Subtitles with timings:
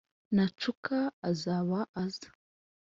[0.35, 0.97] nacuka
[1.29, 2.29] azaba aza